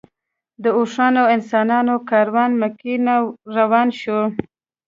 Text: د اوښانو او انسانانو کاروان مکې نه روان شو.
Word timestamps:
د 0.63 0.65
اوښانو 0.77 1.19
او 1.23 1.31
انسانانو 1.37 1.93
کاروان 2.09 2.51
مکې 2.61 2.93
نه 3.05 3.15
روان 3.57 3.87
شو. 3.99 4.19